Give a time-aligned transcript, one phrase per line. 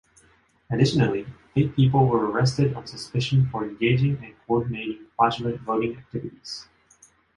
[0.71, 6.67] Additionally, eight people were arrested on suspicion for engaging and coordinating fraudulent voting activities.